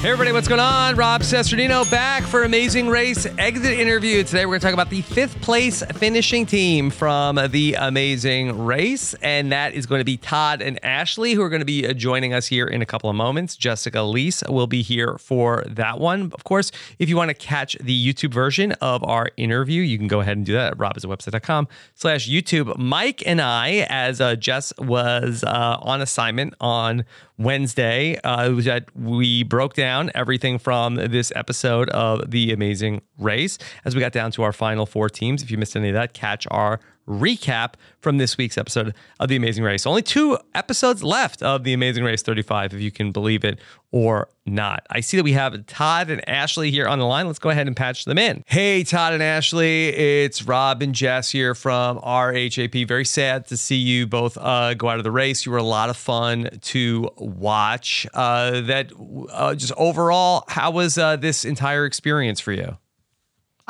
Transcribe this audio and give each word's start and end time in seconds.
Hey 0.00 0.08
everybody, 0.08 0.32
what's 0.32 0.48
going 0.48 0.62
on? 0.62 0.96
Rob 0.96 1.20
Cesternino 1.20 1.88
back 1.90 2.22
for 2.22 2.44
Amazing 2.44 2.88
Race 2.88 3.26
exit 3.36 3.78
interview. 3.78 4.24
Today 4.24 4.46
we're 4.46 4.52
going 4.52 4.60
to 4.60 4.66
talk 4.66 4.72
about 4.72 4.88
the 4.88 5.02
fifth 5.02 5.38
place 5.42 5.82
finishing 5.96 6.46
team 6.46 6.88
from 6.88 7.38
the 7.50 7.74
Amazing 7.74 8.64
Race, 8.64 9.12
and 9.20 9.52
that 9.52 9.74
is 9.74 9.84
going 9.84 9.98
to 10.00 10.06
be 10.06 10.16
Todd 10.16 10.62
and 10.62 10.82
Ashley, 10.82 11.34
who 11.34 11.42
are 11.42 11.50
going 11.50 11.60
to 11.60 11.66
be 11.66 11.92
joining 11.92 12.32
us 12.32 12.46
here 12.46 12.66
in 12.66 12.80
a 12.80 12.86
couple 12.86 13.10
of 13.10 13.16
moments. 13.16 13.56
Jessica 13.56 13.98
Liese 13.98 14.48
will 14.48 14.66
be 14.66 14.80
here 14.80 15.18
for 15.18 15.64
that 15.68 16.00
one. 16.00 16.32
Of 16.32 16.44
course, 16.44 16.72
if 16.98 17.10
you 17.10 17.18
want 17.18 17.28
to 17.28 17.34
catch 17.34 17.76
the 17.78 17.94
YouTube 17.94 18.32
version 18.32 18.72
of 18.80 19.04
our 19.04 19.28
interview, 19.36 19.82
you 19.82 19.98
can 19.98 20.08
go 20.08 20.20
ahead 20.20 20.38
and 20.38 20.46
do 20.46 20.54
that 20.54 20.72
at 20.72 20.78
robhasawebsite.com 20.78 21.68
slash 21.94 22.26
YouTube. 22.26 22.74
Mike 22.78 23.22
and 23.26 23.38
I, 23.38 23.86
as 23.90 24.18
uh, 24.18 24.34
Jess 24.36 24.72
was 24.78 25.44
uh, 25.44 25.76
on 25.82 26.00
assignment 26.00 26.54
on 26.58 27.04
Wednesday, 27.36 28.18
uh, 28.18 28.50
was 28.50 28.68
we 28.94 29.42
broke 29.42 29.74
down 29.74 29.89
everything 30.14 30.58
from 30.58 30.94
this 30.94 31.32
episode 31.34 31.90
of 31.90 32.30
The 32.30 32.52
Amazing 32.52 33.02
Race 33.18 33.58
as 33.84 33.94
we 33.94 34.00
got 34.00 34.12
down 34.12 34.30
to 34.32 34.42
our 34.42 34.52
final 34.52 34.86
four 34.86 35.08
teams. 35.08 35.42
If 35.42 35.50
you 35.50 35.58
missed 35.58 35.74
any 35.74 35.88
of 35.88 35.94
that, 35.94 36.14
catch 36.14 36.46
our 36.50 36.78
recap 37.10 37.74
from 38.00 38.18
this 38.18 38.38
week's 38.38 38.56
episode 38.56 38.94
of 39.18 39.28
The 39.28 39.36
Amazing 39.36 39.64
Race. 39.64 39.84
Only 39.84 40.02
two 40.02 40.38
episodes 40.54 41.02
left 41.02 41.42
of 41.42 41.64
The 41.64 41.72
Amazing 41.72 42.04
Race 42.04 42.22
35, 42.22 42.74
if 42.74 42.80
you 42.80 42.90
can 42.90 43.12
believe 43.12 43.44
it 43.44 43.58
or 43.90 44.28
not. 44.46 44.86
I 44.90 45.00
see 45.00 45.16
that 45.16 45.24
we 45.24 45.32
have 45.32 45.66
Todd 45.66 46.10
and 46.10 46.26
Ashley 46.28 46.70
here 46.70 46.86
on 46.86 46.98
the 46.98 47.04
line. 47.04 47.26
Let's 47.26 47.40
go 47.40 47.50
ahead 47.50 47.66
and 47.66 47.76
patch 47.76 48.04
them 48.04 48.18
in. 48.18 48.44
Hey, 48.46 48.84
Todd 48.84 49.12
and 49.12 49.22
Ashley, 49.22 49.88
it's 49.88 50.44
Rob 50.44 50.82
and 50.82 50.94
Jess 50.94 51.30
here 51.30 51.54
from 51.54 51.98
RHAP. 51.98 52.86
Very 52.86 53.04
sad 53.04 53.46
to 53.48 53.56
see 53.56 53.76
you 53.76 54.06
both 54.06 54.38
uh, 54.38 54.74
go 54.74 54.88
out 54.88 54.98
of 54.98 55.04
the 55.04 55.10
race. 55.10 55.44
You 55.44 55.52
were 55.52 55.58
a 55.58 55.62
lot 55.62 55.90
of 55.90 55.96
fun 55.96 56.48
to 56.62 57.10
watch. 57.16 58.06
Uh, 58.14 58.60
that 58.62 58.92
uh, 59.32 59.54
just 59.54 59.72
overall, 59.76 60.44
how 60.48 60.70
was 60.70 60.96
uh, 60.96 61.16
this 61.16 61.44
entire 61.44 61.84
experience 61.84 62.38
for 62.40 62.52
you? 62.52 62.78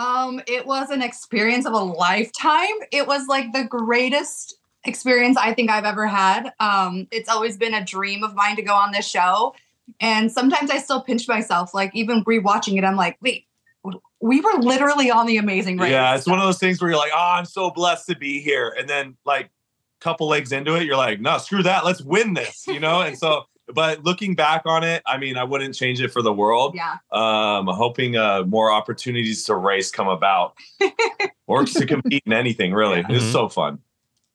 Um, 0.01 0.41
it 0.47 0.65
was 0.67 0.89
an 0.89 1.03
experience 1.03 1.67
of 1.67 1.75
a 1.75 1.79
lifetime. 1.79 2.75
It 2.91 3.07
was 3.07 3.27
like 3.29 3.53
the 3.53 3.65
greatest 3.65 4.57
experience 4.85 5.37
I 5.37 5.53
think 5.53 5.71
I've 5.71 5.85
ever 5.85 6.07
had. 6.07 6.55
Um, 6.59 7.07
it's 7.11 7.29
always 7.29 7.59
been 7.59 7.75
a 7.75 7.85
dream 7.85 8.25
of 8.25 8.35
mine 8.35 8.57
to 8.57 8.63
go 8.63 8.73
on 8.73 8.93
this 8.93 9.07
show. 9.07 9.55
And 10.01 10.33
sometimes 10.33 10.71
I 10.71 10.79
still 10.79 11.03
pinch 11.03 11.29
myself, 11.29 11.75
like 11.75 11.91
even 11.95 12.25
rewatching 12.25 12.79
it, 12.79 12.85
I'm 12.85 12.97
like, 12.97 13.19
wait, 13.21 13.45
we 14.21 14.41
were 14.41 14.55
literally 14.61 15.11
on 15.11 15.27
the 15.27 15.37
amazing 15.37 15.77
race. 15.77 15.91
Yeah, 15.91 16.15
it's 16.15 16.27
one 16.27 16.39
of 16.39 16.47
those 16.47 16.59
things 16.59 16.81
where 16.81 16.91
you're 16.91 16.99
like, 16.99 17.13
oh, 17.15 17.33
I'm 17.37 17.45
so 17.45 17.71
blessed 17.71 18.07
to 18.07 18.17
be 18.17 18.41
here. 18.41 18.75
And 18.79 18.89
then 18.89 19.19
like 19.27 19.47
a 19.47 20.03
couple 20.03 20.29
legs 20.29 20.51
into 20.51 20.77
it, 20.77 20.85
you're 20.85 20.97
like, 20.97 21.21
no, 21.21 21.37
screw 21.37 21.63
that. 21.65 21.85
Let's 21.85 22.01
win 22.01 22.33
this, 22.33 22.67
you 22.67 22.81
know? 22.81 23.03
and 23.03 23.19
so 23.19 23.45
but 23.75 24.05
looking 24.05 24.35
back 24.35 24.63
on 24.67 24.85
it, 24.85 25.03
I 25.07 25.17
mean, 25.19 25.37
I 25.37 25.45
wouldn't 25.45 25.75
change 25.75 26.01
it 26.01 26.09
for 26.13 26.23
the 26.23 26.33
world. 26.33 26.75
Yeah. 26.75 26.97
Um, 27.13 27.67
hoping 27.67 28.17
uh, 28.17 28.45
more 28.47 28.71
opportunities 28.73 29.45
to 29.45 29.55
race 29.55 29.91
come 29.91 30.09
about 30.09 30.55
or 31.47 31.65
to 31.65 31.87
compete 31.87 32.23
in 32.27 32.33
anything, 32.33 32.73
really. 32.73 33.01
It's 33.09 33.25
Mhm. 33.25 33.33
so 33.33 33.49
fun. 33.49 33.79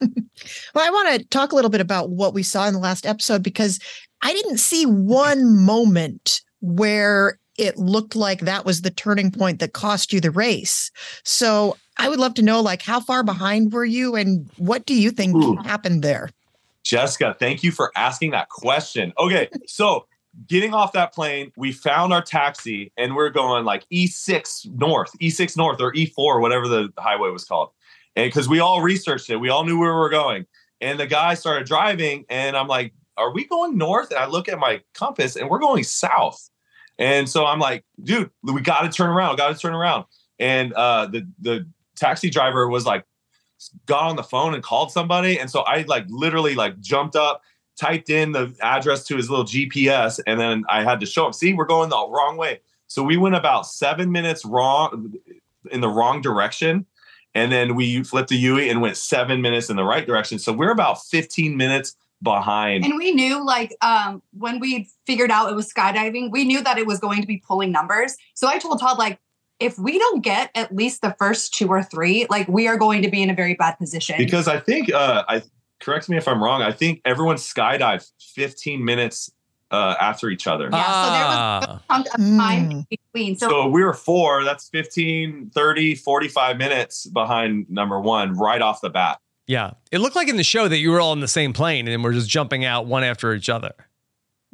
Well, 0.75 0.85
I 0.85 0.89
want 0.89 1.21
to 1.21 1.25
talk 1.29 1.53
a 1.53 1.55
little 1.55 1.71
bit 1.71 1.79
about 1.79 2.09
what 2.09 2.33
we 2.33 2.43
saw 2.43 2.67
in 2.67 2.73
the 2.73 2.79
last 2.79 3.05
episode 3.05 3.41
because 3.41 3.79
I 4.21 4.33
didn't 4.33 4.57
see 4.57 4.85
one 4.85 5.55
moment 5.65 6.41
where 6.59 7.39
it 7.57 7.77
looked 7.77 8.15
like 8.17 8.41
that 8.41 8.65
was 8.65 8.81
the 8.81 8.91
turning 8.91 9.31
point 9.31 9.59
that 9.59 9.71
cost 9.71 10.11
you 10.11 10.19
the 10.19 10.31
race. 10.31 10.91
So 11.23 11.77
I 11.97 12.09
would 12.09 12.19
love 12.19 12.33
to 12.33 12.41
know, 12.41 12.59
like, 12.59 12.81
how 12.81 12.99
far 12.99 13.23
behind 13.23 13.71
were 13.71 13.85
you 13.85 14.15
and 14.17 14.49
what 14.57 14.85
do 14.85 14.93
you 14.93 15.11
think 15.11 15.35
Ooh. 15.37 15.55
happened 15.63 16.03
there? 16.03 16.29
Jessica, 16.85 17.35
thank 17.39 17.63
you 17.63 17.71
for 17.71 17.91
asking 17.95 18.31
that 18.31 18.49
question. 18.49 19.11
Okay, 19.17 19.49
so 19.65 20.05
getting 20.47 20.73
off 20.73 20.91
that 20.93 21.13
plane, 21.13 21.51
we 21.57 21.71
found 21.71 22.13
our 22.13 22.21
taxi 22.21 22.91
and 22.95 23.15
we're 23.15 23.31
going 23.31 23.65
like 23.65 23.85
E6 23.91 24.71
north, 24.75 25.11
E6 25.19 25.57
north 25.57 25.81
or 25.81 25.91
E4, 25.93 26.39
whatever 26.39 26.67
the 26.67 26.93
highway 26.97 27.31
was 27.31 27.43
called. 27.43 27.71
And 28.15 28.27
because 28.29 28.47
we 28.47 28.59
all 28.59 28.81
researched 28.81 29.29
it, 29.31 29.37
we 29.37 29.49
all 29.49 29.65
knew 29.65 29.79
where 29.79 29.93
we 29.93 29.99
were 29.99 30.09
going. 30.09 30.45
And 30.79 30.99
the 30.99 31.07
guy 31.07 31.33
started 31.33 31.65
driving, 31.65 32.25
and 32.29 32.55
I'm 32.55 32.67
like, 32.67 32.93
Are 33.17 33.31
we 33.31 33.45
going 33.45 33.77
north? 33.77 34.11
And 34.11 34.19
I 34.19 34.27
look 34.27 34.47
at 34.47 34.59
my 34.59 34.81
compass 34.93 35.35
and 35.35 35.49
we're 35.49 35.59
going 35.59 35.83
south. 35.83 36.49
And 36.99 37.27
so 37.27 37.45
I'm 37.45 37.59
like, 37.59 37.83
dude, 38.01 38.29
we 38.43 38.61
got 38.61 38.81
to 38.81 38.89
turn 38.89 39.09
around, 39.09 39.37
got 39.37 39.53
to 39.53 39.59
turn 39.59 39.73
around. 39.73 40.05
And 40.37 40.71
uh, 40.73 41.07
the 41.07 41.27
the 41.39 41.67
taxi 41.95 42.29
driver 42.29 42.67
was 42.67 42.85
like, 42.85 43.05
got 43.85 44.03
on 44.03 44.15
the 44.15 44.23
phone 44.23 44.53
and 44.53 44.63
called 44.63 44.91
somebody. 44.91 45.39
And 45.39 45.49
so 45.49 45.61
I 45.61 45.83
like 45.83 46.05
literally 46.09 46.55
like 46.55 46.79
jumped 46.79 47.15
up 47.15 47.41
typed 47.75 48.09
in 48.09 48.31
the 48.31 48.55
address 48.61 49.03
to 49.05 49.17
his 49.17 49.29
little 49.29 49.45
GPS, 49.45 50.19
and 50.25 50.39
then 50.39 50.63
I 50.69 50.83
had 50.83 50.99
to 51.01 51.05
show 51.05 51.25
him. 51.25 51.33
See, 51.33 51.53
we're 51.53 51.65
going 51.65 51.89
the 51.89 52.07
wrong 52.09 52.37
way. 52.37 52.61
So 52.87 53.03
we 53.03 53.17
went 53.17 53.35
about 53.35 53.65
seven 53.65 54.11
minutes 54.11 54.45
wrong 54.45 55.13
in 55.71 55.81
the 55.81 55.89
wrong 55.89 56.21
direction, 56.21 56.85
and 57.33 57.51
then 57.51 57.75
we 57.75 58.03
flipped 58.03 58.31
a 58.31 58.35
Yui 58.35 58.69
and 58.69 58.81
went 58.81 58.97
seven 58.97 59.41
minutes 59.41 59.69
in 59.69 59.75
the 59.75 59.83
right 59.83 60.05
direction. 60.05 60.39
So 60.39 60.53
we're 60.53 60.71
about 60.71 61.03
15 61.05 61.57
minutes 61.57 61.95
behind. 62.21 62.85
And 62.85 62.95
we 62.97 63.11
knew, 63.11 63.45
like, 63.45 63.75
um, 63.81 64.21
when 64.37 64.59
we 64.59 64.87
figured 65.05 65.31
out 65.31 65.51
it 65.51 65.55
was 65.55 65.71
skydiving, 65.71 66.31
we 66.31 66.45
knew 66.45 66.63
that 66.63 66.77
it 66.77 66.87
was 66.87 66.99
going 66.99 67.21
to 67.21 67.27
be 67.27 67.43
pulling 67.45 67.71
numbers. 67.71 68.15
So 68.35 68.47
I 68.47 68.57
told 68.57 68.79
Todd, 68.79 68.97
like, 68.97 69.19
if 69.59 69.77
we 69.77 69.97
don't 69.97 70.21
get 70.21 70.51
at 70.55 70.75
least 70.75 71.01
the 71.01 71.15
first 71.17 71.53
two 71.53 71.67
or 71.67 71.83
three, 71.83 72.27
like, 72.29 72.47
we 72.47 72.67
are 72.67 72.77
going 72.77 73.01
to 73.01 73.09
be 73.09 73.21
in 73.21 73.29
a 73.29 73.33
very 73.33 73.53
bad 73.53 73.77
position. 73.77 74.15
because 74.17 74.47
I 74.47 74.59
think 74.59 74.91
uh, 74.91 75.23
I 75.27 75.41
correct 75.79 76.09
me 76.09 76.17
if 76.17 76.27
I'm 76.27 76.43
wrong. 76.43 76.61
I 76.61 76.71
think 76.71 77.01
everyone 77.05 77.37
skydived 77.37 78.11
15 78.19 78.83
minutes 78.83 79.31
uh, 79.71 79.95
after 79.99 80.29
each 80.29 80.47
other. 80.47 80.69
yeah, 80.71 81.03
so 81.03 81.11
there 81.11 81.25
was 81.25 81.65
a 81.65 81.81
chunk 81.89 82.07
of 82.07 82.37
time 82.37 82.71
in 82.71 82.87
between. 82.89 83.37
So, 83.37 83.49
So 83.49 83.67
we 83.67 83.83
were 83.83 83.93
four. 83.93 84.43
That's 84.43 84.69
15, 84.69 85.51
30, 85.53 85.95
45 85.95 86.57
minutes 86.57 87.07
behind 87.07 87.69
number 87.69 87.99
one 87.99 88.37
right 88.37 88.61
off 88.61 88.81
the 88.81 88.89
bat. 88.89 89.19
Yeah. 89.47 89.71
It 89.91 89.99
looked 89.99 90.15
like 90.15 90.27
in 90.27 90.37
the 90.37 90.43
show 90.43 90.67
that 90.67 90.77
you 90.77 90.91
were 90.91 90.99
all 90.99 91.13
in 91.13 91.19
the 91.19 91.27
same 91.27 91.53
plane 91.53 91.87
and 91.87 92.03
we're 92.03 92.13
just 92.13 92.29
jumping 92.29 92.65
out 92.65 92.87
one 92.87 93.03
after 93.03 93.33
each 93.33 93.49
other. 93.49 93.71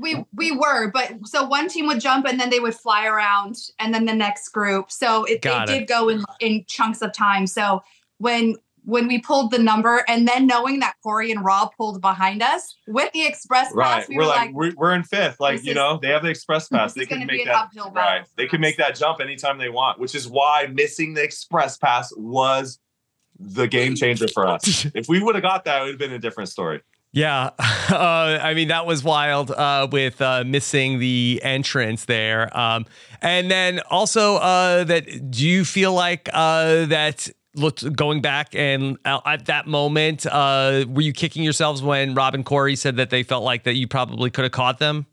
We 0.01 0.25
we 0.33 0.51
were, 0.51 0.91
but 0.91 1.13
so 1.25 1.45
one 1.45 1.69
team 1.69 1.87
would 1.87 2.01
jump 2.01 2.25
and 2.25 2.39
then 2.39 2.49
they 2.49 2.59
would 2.59 2.75
fly 2.75 3.05
around, 3.05 3.55
and 3.79 3.93
then 3.93 4.05
the 4.05 4.13
next 4.15 4.49
group. 4.49 4.91
So 4.91 5.23
it, 5.25 5.41
Got 5.41 5.67
they 5.67 5.75
it. 5.75 5.79
did 5.79 5.87
go 5.87 6.09
in 6.09 6.23
in 6.39 6.65
chunks 6.67 7.01
of 7.01 7.13
time. 7.13 7.47
So 7.47 7.81
when 8.17 8.55
when 8.83 9.07
we 9.07 9.19
pulled 9.21 9.51
the 9.51 9.59
number, 9.59 10.03
and 10.07 10.27
then 10.27 10.47
knowing 10.47 10.79
that 10.79 10.95
Corey 11.03 11.31
and 11.31 11.45
Rob 11.45 11.69
pulled 11.77 12.01
behind 12.01 12.41
us 12.41 12.75
with 12.87 13.11
the 13.13 13.25
express 13.27 13.67
pass, 13.67 13.75
Right. 13.75 14.09
we 14.09 14.15
we're 14.15 14.23
were 14.23 14.27
like, 14.27 14.39
like, 14.47 14.55
we're, 14.55 14.73
we're 14.75 14.95
in 14.95 15.03
fifth. 15.03 15.39
Like, 15.39 15.63
you 15.63 15.71
is- 15.71 15.75
know, 15.75 15.99
they 16.01 16.07
have 16.09 16.23
the 16.23 16.29
express 16.29 16.67
pass. 16.67 16.93
They 16.95 17.05
can 17.05 17.23
make 17.27 17.45
that 17.45 17.69
right. 17.93 18.25
They 18.37 18.47
can 18.47 18.59
make 18.59 18.77
that 18.77 18.95
jump 18.95 19.21
anytime 19.21 19.59
they 19.59 19.69
want, 19.69 19.99
which 19.99 20.15
is 20.15 20.27
why 20.27 20.67
missing 20.73 21.13
the 21.13 21.21
express 21.23 21.77
pass 21.77 22.11
was 22.17 22.79
the 23.39 23.67
game 23.67 23.95
changer 23.95 24.27
for 24.27 24.47
us. 24.47 24.85
if 24.95 25.07
we 25.07 25.21
would 25.21 25.35
have 25.35 25.43
got 25.43 25.63
that, 25.65 25.81
it 25.81 25.83
would 25.83 25.89
have 25.91 25.99
been 25.99 26.13
a 26.13 26.19
different 26.19 26.49
story. 26.49 26.81
Yeah. 27.11 27.51
Uh, 27.91 28.39
I 28.41 28.53
mean, 28.53 28.69
that 28.69 28.85
was 28.85 29.03
wild 29.03 29.51
uh, 29.51 29.85
with 29.91 30.21
uh, 30.21 30.45
missing 30.45 30.99
the 30.99 31.41
entrance 31.43 32.05
there. 32.05 32.57
Um, 32.57 32.85
and 33.21 33.51
then 33.51 33.81
also, 33.89 34.35
uh, 34.37 34.85
that 34.85 35.29
do 35.29 35.45
you 35.45 35.65
feel 35.65 35.93
like 35.93 36.29
uh, 36.31 36.85
that 36.85 37.27
looked 37.53 37.93
going 37.97 38.21
back 38.21 38.55
and 38.55 38.97
uh, 39.03 39.19
at 39.25 39.47
that 39.47 39.67
moment, 39.67 40.25
uh, 40.25 40.85
were 40.87 41.01
you 41.01 41.11
kicking 41.11 41.43
yourselves 41.43 41.81
when 41.81 42.13
Rob 42.15 42.33
and 42.33 42.45
Corey 42.45 42.77
said 42.77 42.95
that 42.95 43.09
they 43.09 43.23
felt 43.23 43.43
like 43.43 43.63
that 43.63 43.73
you 43.73 43.89
probably 43.89 44.29
could 44.29 44.43
have 44.43 44.53
caught 44.53 44.79
them? 44.79 45.05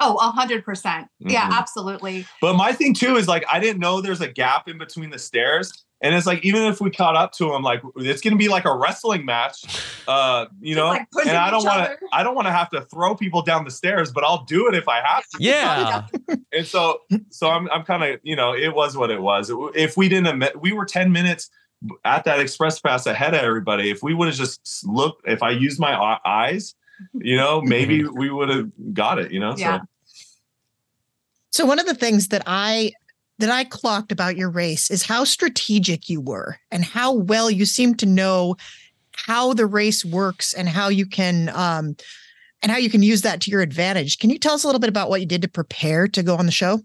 oh, 0.00 0.16
a 0.16 0.30
hundred 0.32 0.64
percent, 0.64 1.06
yeah, 1.20 1.48
Mhm. 1.48 1.58
absolutely. 1.58 2.26
But 2.40 2.56
my 2.56 2.72
thing 2.72 2.92
too 2.92 3.14
is 3.16 3.28
like 3.28 3.44
I 3.52 3.60
didn't 3.60 3.78
know 3.78 4.00
there's 4.00 4.20
a 4.22 4.32
gap 4.32 4.68
in 4.68 4.78
between 4.78 5.10
the 5.10 5.18
stairs. 5.18 5.84
And 6.02 6.14
it's 6.14 6.26
like 6.26 6.44
even 6.44 6.62
if 6.62 6.80
we 6.80 6.90
caught 6.90 7.14
up 7.14 7.32
to 7.32 7.52
him, 7.52 7.62
like 7.62 7.82
it's 7.96 8.22
gonna 8.22 8.36
be 8.36 8.48
like 8.48 8.64
a 8.64 8.74
wrestling 8.74 9.24
match, 9.26 9.64
uh, 10.08 10.46
you 10.60 10.74
know. 10.74 10.88
like 10.88 11.06
and 11.26 11.36
I 11.36 11.50
don't 11.50 11.64
want 11.64 11.90
to. 11.90 12.06
I 12.12 12.22
don't 12.22 12.34
want 12.34 12.46
to 12.46 12.52
have 12.52 12.70
to 12.70 12.80
throw 12.82 13.14
people 13.14 13.42
down 13.42 13.64
the 13.64 13.70
stairs, 13.70 14.10
but 14.10 14.24
I'll 14.24 14.44
do 14.44 14.66
it 14.68 14.74
if 14.74 14.88
I 14.88 15.00
have 15.02 15.24
to. 15.28 15.36
Yeah. 15.38 16.06
and 16.52 16.66
so, 16.66 17.00
so 17.30 17.50
I'm, 17.50 17.68
I'm 17.70 17.84
kind 17.84 18.02
of, 18.02 18.20
you 18.22 18.34
know, 18.36 18.54
it 18.54 18.74
was 18.74 18.96
what 18.96 19.10
it 19.10 19.20
was. 19.20 19.50
If 19.74 19.96
we 19.96 20.08
didn't, 20.08 20.28
admit, 20.28 20.60
we 20.60 20.72
were 20.72 20.84
10 20.86 21.12
minutes 21.12 21.50
at 22.04 22.24
that 22.24 22.40
express 22.40 22.80
pass 22.80 23.06
ahead 23.06 23.34
of 23.34 23.40
everybody. 23.42 23.90
If 23.90 24.02
we 24.02 24.14
would 24.14 24.28
have 24.28 24.36
just 24.36 24.86
looked, 24.86 25.28
if 25.28 25.42
I 25.42 25.50
used 25.50 25.78
my 25.80 26.18
eyes, 26.24 26.74
you 27.14 27.36
know, 27.36 27.60
maybe 27.64 28.04
we 28.04 28.30
would 28.30 28.48
have 28.48 28.70
got 28.92 29.18
it. 29.18 29.32
You 29.32 29.40
know, 29.40 29.54
Yeah. 29.56 29.80
so 29.80 29.86
So 31.50 31.66
one 31.66 31.78
of 31.78 31.86
the 31.86 31.94
things 31.94 32.28
that 32.28 32.42
I 32.46 32.92
that 33.40 33.50
I 33.50 33.64
clocked 33.64 34.12
about 34.12 34.36
your 34.36 34.50
race 34.50 34.90
is 34.90 35.04
how 35.04 35.24
strategic 35.24 36.08
you 36.08 36.20
were 36.20 36.58
and 36.70 36.84
how 36.84 37.12
well 37.12 37.50
you 37.50 37.66
seem 37.66 37.94
to 37.96 38.06
know 38.06 38.56
how 39.12 39.52
the 39.52 39.66
race 39.66 40.04
works 40.04 40.52
and 40.52 40.68
how 40.68 40.88
you 40.88 41.06
can 41.06 41.50
um 41.50 41.96
and 42.62 42.70
how 42.70 42.78
you 42.78 42.90
can 42.90 43.02
use 43.02 43.22
that 43.22 43.40
to 43.42 43.50
your 43.50 43.62
advantage. 43.62 44.18
Can 44.18 44.30
you 44.30 44.38
tell 44.38 44.54
us 44.54 44.64
a 44.64 44.66
little 44.66 44.80
bit 44.80 44.90
about 44.90 45.08
what 45.08 45.20
you 45.20 45.26
did 45.26 45.42
to 45.42 45.48
prepare 45.48 46.06
to 46.08 46.22
go 46.22 46.36
on 46.36 46.46
the 46.46 46.52
show? 46.52 46.80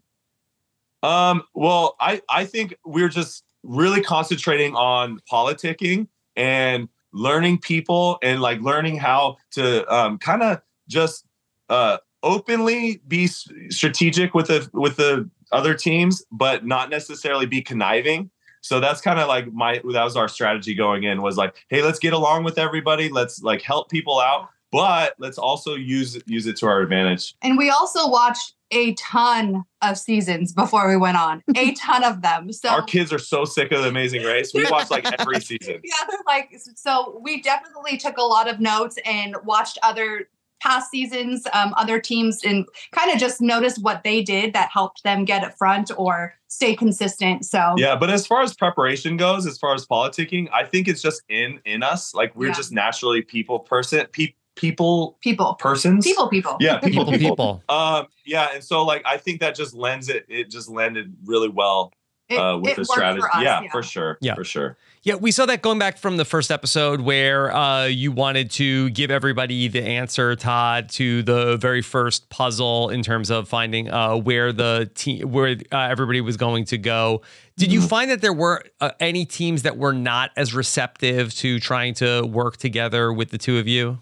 Um, 1.04 1.44
well, 1.54 1.96
I, 2.00 2.22
I 2.30 2.46
think 2.46 2.76
we're 2.86 3.10
just 3.10 3.44
really 3.64 4.02
concentrating 4.02 4.74
on 4.74 5.20
politicking 5.30 6.08
and 6.36 6.88
learning 7.12 7.60
people 7.60 8.18
and 8.24 8.42
like 8.42 8.62
learning 8.62 8.98
how 8.98 9.36
to 9.52 9.86
um, 9.94 10.18
kind 10.18 10.42
of 10.42 10.62
just 10.88 11.26
uh, 11.70 11.98
openly 12.24 13.02
be 13.08 13.28
strategic 13.28 14.34
with 14.34 14.48
the 14.48 14.70
with 14.74 14.96
the 14.98 15.30
other 15.52 15.74
teams, 15.74 16.24
but 16.32 16.66
not 16.66 16.90
necessarily 16.90 17.46
be 17.46 17.62
conniving. 17.62 18.30
So 18.62 18.80
that's 18.80 19.00
kind 19.00 19.20
of 19.20 19.28
like 19.28 19.54
my 19.54 19.80
that 19.94 20.04
was 20.04 20.16
our 20.16 20.28
strategy 20.28 20.74
going 20.74 21.04
in 21.04 21.22
was 21.22 21.38
like, 21.38 21.56
hey, 21.70 21.84
let's 21.84 22.00
get 22.00 22.14
along 22.14 22.46
with 22.46 22.58
everybody, 22.58 23.10
let's 23.10 23.44
like 23.44 23.62
help 23.62 23.90
people 23.90 24.20
out, 24.20 24.50
but 24.72 25.14
let's 25.20 25.38
also 25.38 25.76
use 25.76 26.20
use 26.26 26.48
it 26.48 26.58
to 26.58 26.66
our 26.66 26.82
advantage. 26.82 27.36
And 27.44 27.58
we 27.60 27.70
also 27.70 28.10
watched 28.10 28.56
a 28.72 28.94
ton 28.96 29.64
of 29.82 29.98
seasons 29.98 30.52
before 30.52 30.90
we 30.90 30.98
went 30.98 31.18
on, 31.18 31.44
a 31.56 31.74
ton 31.76 32.04
of 32.04 32.22
them. 32.24 32.52
So 32.52 32.70
Our 32.70 32.82
kids 32.82 33.14
are 33.14 33.20
so 33.20 33.46
sick 33.46 33.72
of 33.72 33.84
the 33.84 33.88
Amazing 33.90 34.24
Race. 34.24 34.52
We 34.54 34.66
watch 34.70 34.90
like 34.90 35.06
every 35.20 35.40
season. 35.42 35.82
yeah, 35.84 36.16
like 36.26 36.50
so 36.76 37.20
we 37.24 37.42
definitely 37.42 37.98
took 37.98 38.18
a 38.18 38.24
lot 38.24 38.50
of 38.50 38.60
notes 38.60 38.98
and 39.06 39.36
watched 39.44 39.78
other 39.84 40.28
past 40.66 40.90
seasons, 40.92 41.46
um, 41.54 41.74
other 41.78 42.00
teams, 42.00 42.44
and 42.44 42.66
kind 42.92 43.12
of 43.12 43.20
just 43.20 43.40
notice 43.42 43.78
what 43.78 44.04
they 44.04 44.24
did 44.24 44.54
that 44.54 44.70
helped 44.72 45.04
them 45.04 45.24
get 45.26 45.44
up 45.44 45.56
front 45.58 45.92
or 45.98 46.34
stay 46.48 46.76
consistent. 46.76 47.46
So 47.46 47.76
Yeah, 47.78 47.96
but 47.96 48.10
as 48.10 48.26
far 48.26 48.42
as 48.42 48.54
preparation 48.54 49.18
goes, 49.18 49.46
as 49.46 49.58
far 49.58 49.74
as 49.76 49.86
politicking, 49.86 50.50
I 50.54 50.64
think 50.64 50.88
it's 50.88 51.02
just 51.02 51.22
in 51.30 51.60
in 51.66 51.84
us. 51.84 52.14
Like 52.16 52.36
we're 52.36 52.48
Yeah. 52.48 52.54
just 52.54 52.72
naturally 52.72 53.22
people 53.22 53.60
person 53.60 54.06
pe- 54.12 54.34
people 54.56 55.18
people 55.22 55.54
persons 55.56 56.06
people 56.06 56.30
people 56.30 56.56
yeah 56.62 56.78
people 56.88 57.04
People, 57.04 57.20
people, 57.20 57.36
people. 57.60 57.64
um 57.68 58.08
yeah 58.26 58.48
and 58.54 58.64
so 58.64 58.86
like 58.86 59.04
i 59.06 59.18
think 59.18 59.42
that 59.42 59.54
just 59.54 59.74
lends 59.74 60.08
it 60.08 60.26
it 60.30 60.50
just 60.50 60.70
landed 60.70 61.14
really 61.26 61.50
well 61.50 61.92
It- 62.30 62.38
uh 62.40 62.58
with 62.58 62.72
it 62.72 62.76
the 62.78 62.86
strategy 62.86 63.20
for 63.20 63.36
us, 63.36 63.44
yeah, 63.44 63.62
yeah. 63.64 63.70
for 63.70 63.84
sure 63.84 64.18
Yeah. 64.22 64.34
for 64.34 64.46
sure 64.46 64.78
Yeah, 65.06 65.14
we 65.14 65.30
saw 65.30 65.46
that 65.46 65.62
going 65.62 65.78
back 65.78 66.00
from 66.00 66.18
the 66.18 66.26
first 66.26 66.50
episode 66.50 67.00
where 67.00 67.56
uh, 67.56 67.86
you 67.86 68.12
wanted 68.12 68.50
to 68.52 68.90
give 68.90 69.12
everybody 69.12 69.68
the 69.68 69.84
answer, 69.84 70.36
Todd, 70.36 70.90
to 70.94 71.22
the 71.22 71.58
very 71.58 71.84
first 71.84 72.28
puzzle 72.30 72.90
in 72.90 73.04
terms 73.04 73.30
of 73.30 73.48
finding 73.48 73.88
uh, 73.88 74.16
where 74.16 74.52
the 74.52 74.90
team, 74.96 75.32
where 75.32 75.58
uh, 75.72 75.78
everybody 75.78 76.22
was 76.22 76.38
going 76.38 76.66
to 76.66 76.80
go. 76.80 77.22
Did 77.56 77.72
you 77.72 77.84
find 77.84 78.10
that 78.10 78.22
there 78.22 78.34
were 78.34 78.64
uh, 78.82 78.94
any 79.00 79.26
teams 79.26 79.62
that 79.62 79.78
were 79.78 79.94
not 79.94 80.32
as 80.36 80.56
receptive 80.56 81.36
to 81.36 81.60
trying 81.60 81.94
to 81.96 82.24
work 82.26 82.58
together 82.58 83.14
with 83.14 83.30
the 83.30 83.38
two 83.38 83.60
of 83.60 83.68
you? 83.68 84.00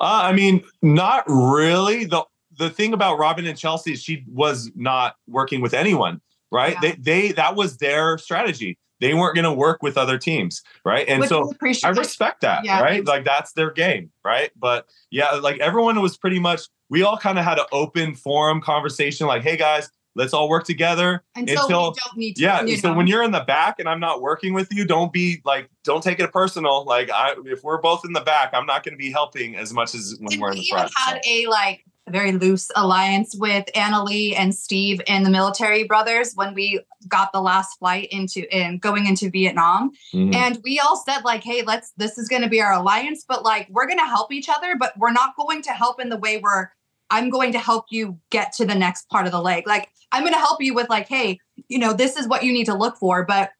Uh, 0.00 0.22
I 0.24 0.32
mean, 0.32 0.64
not 0.80 1.24
really. 1.26 2.06
the 2.06 2.24
The 2.56 2.70
thing 2.70 2.94
about 2.94 3.18
Robbin 3.18 3.46
and 3.46 3.58
Chelsea, 3.58 3.92
is 3.92 4.02
she 4.02 4.24
was 4.26 4.70
not 4.74 5.16
working 5.26 5.60
with 5.60 5.74
anyone, 5.74 6.22
right? 6.50 6.76
Yeah. 6.82 6.92
They 6.92 6.92
they 6.92 7.32
that 7.32 7.54
was 7.54 7.76
their 7.76 8.16
strategy. 8.16 8.78
They 9.00 9.14
weren't 9.14 9.34
going 9.34 9.44
to 9.44 9.52
work 9.52 9.82
with 9.82 9.96
other 9.96 10.18
teams, 10.18 10.62
right? 10.84 11.08
And 11.08 11.20
Which 11.20 11.28
so. 11.30 11.52
I 11.84 11.88
respect 11.90 12.42
that, 12.42 12.64
Yeah. 12.64 12.80
right? 12.80 13.04
Like 13.04 13.24
that's 13.24 13.52
their 13.52 13.70
game, 13.70 14.10
right? 14.24 14.50
But 14.56 14.86
yeah, 15.10 15.30
like 15.32 15.58
everyone 15.60 16.00
was 16.02 16.16
pretty 16.16 16.38
much. 16.38 16.62
We 16.90 17.02
all 17.02 17.16
kind 17.16 17.38
of 17.38 17.44
had 17.44 17.58
an 17.58 17.66
open 17.72 18.14
forum 18.14 18.60
conversation, 18.60 19.26
like, 19.26 19.42
"Hey 19.42 19.56
guys, 19.56 19.88
let's 20.16 20.34
all 20.34 20.48
work 20.48 20.64
together." 20.64 21.22
until, 21.36 21.66
we 21.68 21.72
don't 21.72 21.96
need 22.16 22.36
to. 22.36 22.42
yeah. 22.42 22.62
you 22.62 22.76
So 22.76 22.90
know. 22.90 22.96
when 22.96 23.06
you're 23.06 23.22
in 23.22 23.30
the 23.30 23.40
back 23.44 23.78
and 23.78 23.88
I'm 23.88 24.00
not 24.00 24.20
working 24.20 24.52
with 24.54 24.68
you, 24.72 24.84
don't 24.84 25.12
be 25.12 25.40
like, 25.44 25.70
don't 25.84 26.02
take 26.02 26.18
it 26.20 26.32
personal. 26.32 26.84
Like, 26.84 27.10
I 27.10 27.34
if 27.46 27.62
we're 27.62 27.80
both 27.80 28.04
in 28.04 28.12
the 28.12 28.20
back, 28.20 28.50
I'm 28.52 28.66
not 28.66 28.82
going 28.84 28.92
to 28.94 28.98
be 28.98 29.10
helping 29.12 29.54
as 29.56 29.72
much 29.72 29.94
as 29.94 30.16
when 30.20 30.38
we're 30.40 30.48
we 30.50 30.56
in 30.56 30.58
the 30.58 30.66
even 30.66 30.78
front. 30.78 30.92
had 30.96 31.20
a 31.26 31.46
like 31.46 31.84
very 32.10 32.32
loose 32.32 32.70
alliance 32.76 33.34
with 33.36 33.68
Anna 33.74 34.02
Leigh 34.04 34.36
and 34.36 34.54
Steve 34.54 35.00
and 35.06 35.24
the 35.24 35.30
military 35.30 35.84
brothers 35.84 36.32
when 36.34 36.54
we 36.54 36.80
got 37.08 37.32
the 37.32 37.40
last 37.40 37.78
flight 37.78 38.08
into 38.10 38.46
and 38.52 38.80
going 38.80 39.06
into 39.06 39.30
Vietnam. 39.30 39.92
Mhm. 40.12 40.34
And 40.34 40.58
we 40.64 40.78
all 40.78 40.96
said 40.96 41.24
like, 41.24 41.42
hey, 41.42 41.62
let's 41.62 41.92
this 41.96 42.18
is 42.18 42.28
going 42.28 42.42
to 42.42 42.48
be 42.48 42.60
our 42.60 42.72
alliance, 42.72 43.24
but 43.26 43.42
like 43.42 43.68
we're 43.70 43.86
going 43.86 43.98
to 43.98 44.04
help 44.04 44.32
each 44.32 44.48
other, 44.48 44.76
but 44.76 44.96
we're 44.98 45.12
not 45.12 45.36
going 45.36 45.62
to 45.62 45.72
help 45.72 46.00
in 46.00 46.08
the 46.08 46.18
way 46.18 46.38
where 46.38 46.72
I'm 47.10 47.30
going 47.30 47.52
to 47.52 47.58
help 47.58 47.86
you 47.90 48.18
get 48.30 48.52
to 48.54 48.64
the 48.64 48.74
next 48.74 49.08
part 49.08 49.26
of 49.26 49.32
the 49.32 49.40
leg. 49.40 49.66
Like 49.66 49.88
I'm 50.12 50.22
going 50.22 50.34
to 50.34 50.38
help 50.38 50.62
you 50.62 50.74
with 50.74 50.88
like, 50.88 51.08
hey, 51.08 51.38
you 51.68 51.78
know, 51.78 51.92
this 51.92 52.16
is 52.16 52.28
what 52.28 52.44
you 52.44 52.52
need 52.52 52.66
to 52.66 52.74
look 52.74 52.96
for, 52.96 53.24
but 53.24 53.50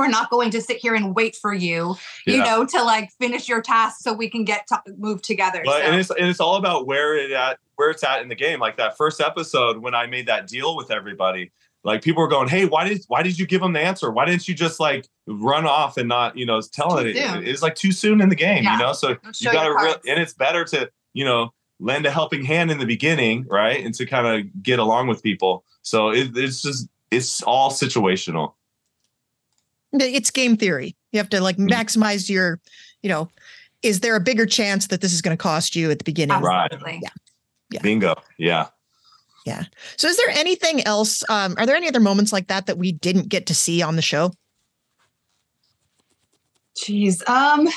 we're 0.00 0.08
not 0.08 0.30
going 0.30 0.50
to 0.50 0.60
sit 0.60 0.78
here 0.78 0.94
and 0.94 1.14
wait 1.14 1.36
for 1.36 1.52
you, 1.52 1.94
you 2.26 2.38
know, 2.38 2.64
to 2.64 2.82
like 2.82 3.10
finish 3.20 3.48
your 3.48 3.60
task 3.60 3.98
so 4.00 4.12
we 4.12 4.30
can 4.30 4.44
get 4.44 4.66
to 4.68 4.80
move 4.96 5.20
together. 5.22 5.62
But 5.64 5.80
So- 5.82 5.86
and 5.86 6.00
it's 6.00 6.10
and 6.10 6.26
it's 6.28 6.40
all 6.40 6.56
about 6.56 6.86
where 6.86 7.16
it 7.16 7.30
at 7.30 7.58
where 7.76 7.90
it's 7.90 8.02
at 8.02 8.22
in 8.22 8.28
the 8.28 8.34
game. 8.34 8.58
Like 8.58 8.76
that 8.78 8.96
first 8.96 9.20
episode 9.20 9.78
when 9.78 9.94
I 9.94 10.06
made 10.06 10.26
that 10.26 10.46
deal 10.46 10.74
with 10.76 10.90
everybody, 10.90 11.52
like 11.84 12.02
people 12.02 12.22
were 12.22 12.28
going, 12.28 12.48
"Hey, 12.48 12.64
why 12.64 12.88
did 12.88 13.02
why 13.08 13.22
did 13.22 13.38
you 13.38 13.46
give 13.46 13.60
them 13.60 13.72
the 13.74 13.80
answer? 13.80 14.10
Why 14.10 14.24
didn't 14.24 14.48
you 14.48 14.54
just 14.54 14.80
like 14.80 15.06
run 15.26 15.66
off 15.66 15.96
and 15.96 16.08
not 16.08 16.36
you 16.36 16.46
know 16.46 16.60
tell 16.60 16.98
it? 16.98 17.14
It's 17.16 17.62
like 17.62 17.74
too 17.74 17.92
soon 17.92 18.20
in 18.20 18.28
the 18.30 18.34
game, 18.36 18.64
Yeah. 18.64 18.72
you 18.72 18.78
know. 18.82 18.92
So 18.94 19.10
you 19.38 19.52
got 19.52 19.64
to 19.64 19.74
re- 19.74 20.10
and 20.10 20.18
it's 20.20 20.32
better 20.34 20.64
to 20.66 20.90
you 21.12 21.24
know 21.24 21.52
lend 21.78 22.04
a 22.04 22.10
helping 22.10 22.44
hand 22.44 22.70
in 22.70 22.78
the 22.78 22.84
beginning, 22.86 23.46
right, 23.48 23.82
and 23.84 23.94
to 23.94 24.04
kind 24.04 24.26
of 24.26 24.62
get 24.62 24.78
along 24.78 25.06
with 25.08 25.22
people. 25.22 25.64
So 25.82 26.10
it, 26.10 26.36
it's 26.36 26.60
just 26.62 26.88
it's 27.10 27.42
all 27.42 27.70
situational. 27.70 28.52
It's 29.92 30.30
game 30.30 30.56
theory. 30.56 30.96
You 31.12 31.18
have 31.18 31.28
to 31.30 31.40
like 31.40 31.56
maximize 31.56 32.28
your, 32.30 32.60
you 33.02 33.08
know, 33.08 33.28
is 33.82 34.00
there 34.00 34.14
a 34.14 34.20
bigger 34.20 34.46
chance 34.46 34.86
that 34.88 35.00
this 35.00 35.12
is 35.12 35.22
going 35.22 35.36
to 35.36 35.42
cost 35.42 35.74
you 35.74 35.90
at 35.90 35.98
the 35.98 36.04
beginning? 36.04 36.40
Right. 36.40 36.70
Yeah. 37.70 37.80
Bingo. 37.82 38.14
Yeah. 38.38 38.66
Yeah. 39.46 39.64
So 39.96 40.06
is 40.06 40.16
there 40.16 40.28
anything 40.30 40.82
else? 40.82 41.22
Um, 41.30 41.54
are 41.56 41.64
there 41.66 41.76
any 41.76 41.88
other 41.88 42.00
moments 42.00 42.32
like 42.32 42.48
that 42.48 42.66
that 42.66 42.78
we 42.78 42.92
didn't 42.92 43.28
get 43.28 43.46
to 43.46 43.54
see 43.54 43.80
on 43.82 43.96
the 43.96 44.02
show? 44.02 44.32
Jeez. 46.76 47.26
Um, 47.28 47.68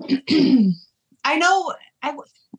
I 1.24 1.36
know. 1.36 1.74
I, 2.02 2.14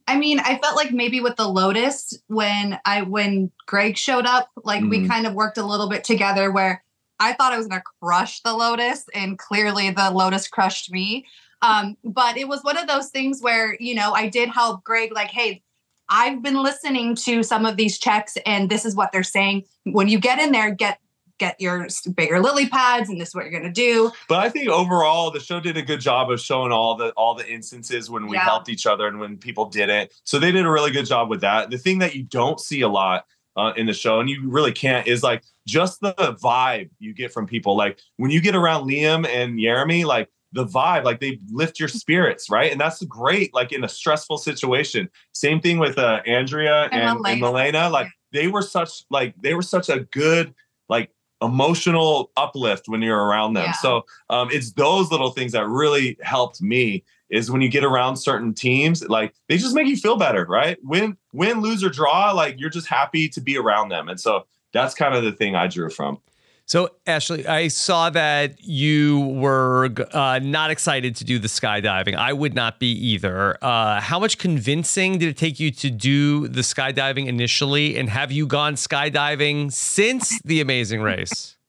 I 0.07 0.17
mean, 0.17 0.39
I 0.39 0.57
felt 0.59 0.75
like 0.75 0.91
maybe 0.91 1.19
with 1.21 1.35
the 1.35 1.47
Lotus 1.47 2.13
when 2.27 2.79
I 2.85 3.03
when 3.03 3.51
Greg 3.67 3.97
showed 3.97 4.25
up, 4.25 4.49
like 4.63 4.83
we 4.83 4.99
Mhm. 5.01 5.07
kind 5.09 5.27
of 5.27 5.33
worked 5.33 5.57
a 5.57 5.65
little 5.65 5.89
bit 5.89 6.03
together. 6.03 6.51
Where 6.51 6.82
I 7.19 7.33
thought 7.33 7.53
I 7.53 7.57
was 7.57 7.67
gonna 7.67 7.83
crush 8.01 8.41
the 8.41 8.53
Lotus, 8.53 9.05
and 9.13 9.37
clearly 9.37 9.89
the 9.89 10.11
Lotus 10.11 10.47
crushed 10.47 10.91
me. 10.91 11.25
Um, 11.61 11.95
but 12.03 12.37
it 12.37 12.47
was 12.47 12.61
one 12.63 12.77
of 12.77 12.87
those 12.87 13.09
things 13.09 13.41
where 13.41 13.77
you 13.79 13.95
know 13.95 14.13
I 14.13 14.27
did 14.27 14.49
help 14.49 14.83
Greg. 14.83 15.11
Like, 15.13 15.29
hey, 15.29 15.61
I've 16.09 16.41
been 16.41 16.61
listening 16.61 17.15
to 17.15 17.43
some 17.43 17.65
of 17.65 17.77
these 17.77 17.97
checks, 17.97 18.37
and 18.45 18.69
this 18.69 18.85
is 18.85 18.95
what 18.95 19.11
they're 19.11 19.23
saying. 19.23 19.63
When 19.85 20.07
you 20.07 20.19
get 20.19 20.39
in 20.39 20.51
there, 20.51 20.71
get 20.71 20.99
get 21.39 21.59
your 21.59 21.87
bigger 22.15 22.39
lily 22.39 22.67
pads, 22.67 23.09
and 23.09 23.19
this 23.19 23.29
is 23.29 23.35
what 23.35 23.45
you're 23.45 23.59
gonna 23.59 23.73
do. 23.73 24.11
But 24.27 24.39
I 24.39 24.49
think 24.49 24.69
overall 24.69 25.31
the 25.31 25.39
show 25.39 25.59
did 25.59 25.77
a 25.77 25.81
good 25.81 25.99
job 25.99 26.29
of 26.31 26.39
showing 26.39 26.71
all 26.71 26.95
the 26.95 27.09
all 27.11 27.35
the 27.35 27.49
instances 27.49 28.09
when 28.09 28.27
we 28.27 28.37
Yeah. 28.37 28.43
helped 28.43 28.69
each 28.69 28.85
other 28.85 29.07
and 29.07 29.19
when 29.19 29.37
people 29.37 29.65
didn't. 29.65 30.11
So 30.23 30.39
they 30.39 30.51
did 30.51 30.65
a 30.65 30.69
really 30.71 30.91
good 30.91 31.05
job 31.05 31.29
with 31.29 31.41
that. 31.41 31.71
The 31.71 31.77
thing 31.77 31.99
that 31.99 32.15
you 32.15 32.23
don't 32.23 32.59
see 32.59 32.81
a 32.81 32.89
lot 32.89 33.25
uh, 33.55 33.73
in 33.75 33.85
the 33.85 33.93
show, 33.93 34.19
and 34.19 34.29
you 34.29 34.49
really 34.49 34.71
can't, 34.71 35.07
is 35.07 35.23
like 35.23 35.43
just 35.67 36.01
the 36.01 36.13
vibe 36.41 36.89
you 36.99 37.13
get 37.13 37.31
from 37.31 37.45
people. 37.45 37.75
Like 37.75 37.99
when 38.17 38.31
you 38.31 38.41
get 38.41 38.55
around 38.55 38.87
Liam 38.87 39.27
and 39.27 39.59
Jeremy, 39.59 40.05
like 40.05 40.29
the 40.51 40.65
vibe, 40.65 41.03
like 41.03 41.19
they 41.19 41.39
lift 41.51 41.79
your 41.79 41.89
spirits, 41.89 42.49
right? 42.49 42.71
And 42.71 42.79
that's 42.79 43.03
great, 43.03 43.53
like 43.53 43.71
in 43.71 43.83
a 43.83 43.89
stressful 43.89 44.37
situation. 44.37 45.09
Same 45.33 45.59
thing 45.59 45.79
with 45.79 45.97
uh, 45.97 46.21
Andrea 46.25 46.89
And 46.91 47.19
and. 47.25 47.41
Malaina. 47.41 47.91
Like 47.91 48.07
they 48.31 48.47
were 48.47 48.61
such 48.61 49.03
like 49.09 49.35
they 49.41 49.53
were 49.53 49.61
such 49.61 49.89
a 49.89 50.01
good 50.11 50.53
like 50.89 51.09
emotional 51.41 52.31
uplift 52.37 52.87
when 52.87 53.01
you're 53.01 53.21
around 53.21 53.53
them. 53.53 53.65
Yeah. 53.65 53.71
So 53.73 54.05
um, 54.29 54.49
it's 54.51 54.71
those 54.73 55.11
little 55.11 55.31
things 55.31 55.51
that 55.51 55.67
really 55.67 56.17
helped 56.21 56.61
me 56.61 57.03
is 57.29 57.49
when 57.49 57.61
you 57.61 57.69
get 57.69 57.83
around 57.83 58.17
certain 58.17 58.53
teams, 58.53 59.03
like 59.07 59.33
they 59.49 59.57
just 59.57 59.73
make 59.75 59.87
you 59.87 59.97
feel 59.97 60.17
better, 60.17 60.45
right? 60.45 60.77
Win, 60.83 61.17
win, 61.31 61.61
lose 61.61 61.83
or 61.83 61.89
draw, 61.89 62.31
like 62.31 62.59
you're 62.59 62.69
just 62.69 62.87
happy 62.87 63.27
to 63.29 63.41
be 63.41 63.57
around 63.57 63.89
them. 63.89 64.07
And 64.09 64.19
so 64.19 64.45
that's 64.71 64.93
kind 64.93 65.15
of 65.15 65.23
the 65.23 65.31
thing 65.31 65.55
I 65.55 65.67
drew 65.67 65.89
from. 65.89 66.19
So, 66.65 66.91
Ashley, 67.05 67.45
I 67.45 67.67
saw 67.67 68.09
that 68.11 68.55
you 68.63 69.19
were 69.19 69.89
uh, 70.13 70.39
not 70.41 70.71
excited 70.71 71.13
to 71.17 71.25
do 71.25 71.37
the 71.37 71.49
skydiving. 71.49 72.15
I 72.15 72.31
would 72.31 72.53
not 72.55 72.79
be 72.79 72.91
either. 72.93 73.57
Uh, 73.61 73.99
how 73.99 74.17
much 74.17 74.37
convincing 74.37 75.17
did 75.17 75.27
it 75.27 75.35
take 75.35 75.59
you 75.59 75.71
to 75.71 75.89
do 75.89 76.47
the 76.47 76.61
skydiving 76.61 77.27
initially? 77.27 77.97
And 77.97 78.09
have 78.09 78.31
you 78.31 78.47
gone 78.47 78.75
skydiving 78.75 79.73
since 79.73 80.39
The 80.43 80.61
Amazing 80.61 81.01
Race? 81.01 81.57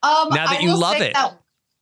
Um, 0.00 0.28
Now 0.30 0.46
that 0.46 0.60
I 0.60 0.60
you 0.60 0.76
love 0.76 1.00
it. 1.00 1.12
that- 1.14 1.40